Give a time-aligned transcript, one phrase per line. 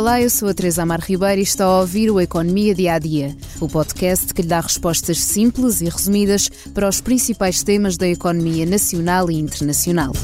[0.00, 2.98] Olá, eu sou a Teresa Amar Ribeiro e está a ouvir o Economia Dia a
[2.98, 8.08] Dia, o podcast que lhe dá respostas simples e resumidas para os principais temas da
[8.08, 10.14] economia nacional e internacional.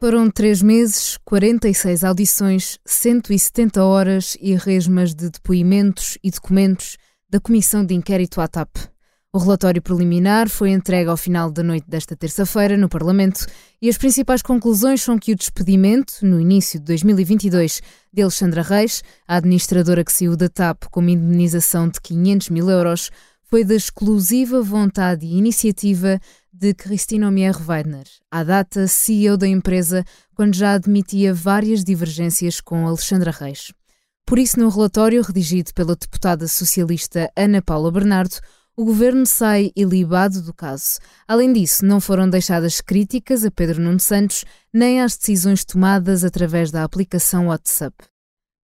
[0.00, 6.96] Foram três meses, 46 audições, 170 horas e resmas de depoimentos e documentos
[7.28, 8.95] da Comissão de Inquérito à TAP.
[9.32, 13.46] O relatório preliminar foi entregue ao final da noite desta terça-feira no Parlamento
[13.82, 19.02] e as principais conclusões são que o despedimento, no início de 2022, de Alexandra Reis,
[19.28, 23.10] a administradora que saiu da TAP com uma indemnização de 500 mil euros,
[23.42, 26.18] foi da exclusiva vontade e iniciativa
[26.52, 30.02] de Cristina Omier Weidner, à data CEO da empresa,
[30.34, 33.72] quando já admitia várias divergências com Alexandra Reis.
[34.24, 38.36] Por isso, no relatório redigido pela deputada socialista Ana Paula Bernardo,
[38.76, 40.98] o governo sai ilibado do caso.
[41.26, 46.70] Além disso, não foram deixadas críticas a Pedro Nuno Santos nem às decisões tomadas através
[46.70, 47.96] da aplicação WhatsApp.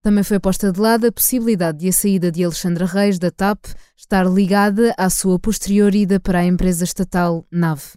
[0.03, 3.67] Também foi posta de lado a possibilidade de a saída de Alexandra Reis da TAP
[3.95, 7.93] estar ligada à sua posterior ida para a empresa estatal NAV.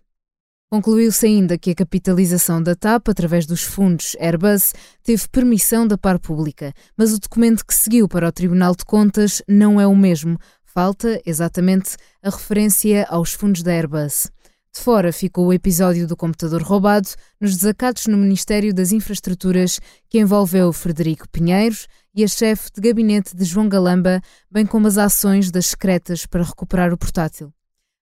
[0.71, 4.73] Concluiu-se ainda que a capitalização da TAP através dos fundos Airbus
[5.03, 9.41] teve permissão da par pública, mas o documento que seguiu para o Tribunal de Contas
[9.49, 10.39] não é o mesmo,
[10.75, 14.29] Falta, exatamente, a referência aos fundos da Airbus.
[14.75, 17.09] De fora ficou o episódio do computador roubado
[17.41, 19.79] nos desacatos no Ministério das Infraestruturas,
[20.11, 24.99] que envolveu Frederico Pinheiros e a chefe de gabinete de João Galamba, bem como as
[24.99, 27.53] ações das secretas para recuperar o portátil.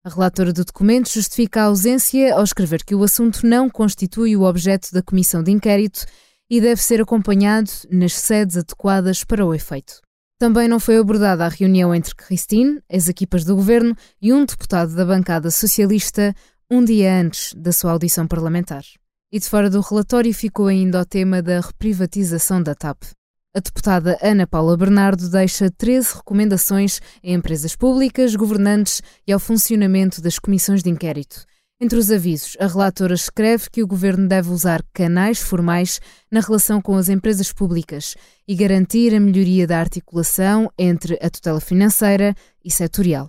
[0.03, 4.45] A relatora do documento justifica a ausência ao escrever que o assunto não constitui o
[4.45, 6.07] objeto da comissão de inquérito
[6.49, 10.02] e deve ser acompanhado nas sedes adequadas para o efeito.
[10.43, 14.93] Também não foi abordada a reunião entre Christine, as equipas do governo e um deputado
[14.93, 16.35] da bancada socialista
[16.69, 18.83] um dia antes da sua audição parlamentar.
[19.31, 23.05] E de fora do relatório ficou ainda o tema da reprivatização da TAP.
[23.55, 30.21] A deputada Ana Paula Bernardo deixa 13 recomendações a empresas públicas, governantes e ao funcionamento
[30.21, 31.47] das comissões de inquérito.
[31.85, 36.01] Entre os avisos, a relatora escreve que o governo deve usar canais formais
[36.31, 38.15] na relação com as empresas públicas
[38.47, 43.27] e garantir a melhoria da articulação entre a tutela financeira e setorial.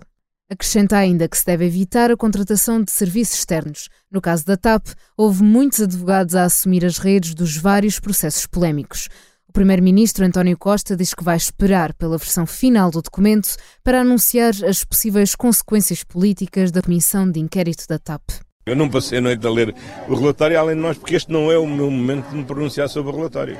[0.48, 3.88] Acrescenta ainda que se deve evitar a contratação de serviços externos.
[4.08, 4.86] No caso da TAP,
[5.16, 9.08] houve muitos advogados a assumir as redes dos vários processos polémicos.
[9.48, 14.52] O primeiro-ministro António Costa diz que vai esperar pela versão final do documento para anunciar
[14.64, 18.43] as possíveis consequências políticas da comissão de inquérito da TAP.
[18.66, 19.74] Eu não passei a noite a ler
[20.08, 22.88] o relatório, além de nós, porque este não é o meu momento de me pronunciar
[22.88, 23.58] sobre o relatório.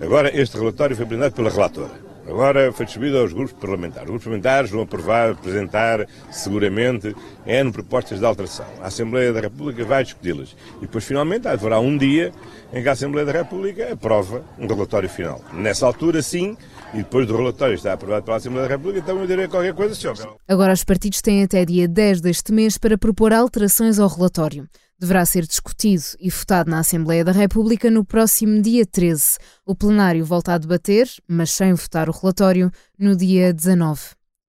[0.00, 2.09] Agora, este relatório foi apresentado pela relatora.
[2.30, 4.04] Agora foi distribuído aos grupos parlamentares.
[4.04, 7.14] Os grupos parlamentares vão aprovar, apresentar, seguramente,
[7.44, 8.66] N propostas de alteração.
[8.80, 10.56] A Assembleia da República vai discuti-las.
[10.78, 12.32] E depois, finalmente, haverá um dia
[12.72, 15.40] em que a Assembleia da República aprova um relatório final.
[15.52, 16.56] Nessa altura, sim,
[16.94, 19.94] e depois do relatório estar aprovado pela Assembleia da República, então eu direi qualquer coisa,
[19.96, 20.16] senhor.
[20.46, 24.68] Agora, os partidos têm até dia 10 deste mês para propor alterações ao relatório
[25.00, 29.38] deverá ser discutido e votado na Assembleia da República no próximo dia 13.
[29.64, 34.00] O plenário volta a debater, mas sem votar o relatório, no dia 19.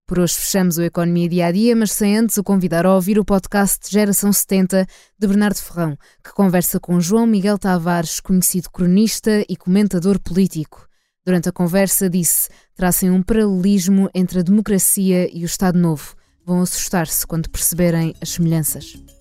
[0.06, 3.18] Por hoje fechamos o Economia Dia a Dia, mas sem antes o convidar a ouvir
[3.18, 4.86] o podcast Geração 70
[5.18, 10.86] de Bernardo Ferrão, que conversa com João Miguel Tavares, conhecido cronista e comentador político.
[11.26, 16.14] Durante a conversa disse: tracem um paralelismo entre a democracia e o Estado Novo.
[16.46, 19.21] Vão assustar-se quando perceberem as semelhanças.